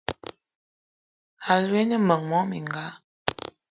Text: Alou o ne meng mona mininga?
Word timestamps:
Alou 1.51 1.75
o 1.79 1.83
ne 1.87 1.97
meng 2.07 2.23
mona 2.29 2.47
mininga? 2.49 2.85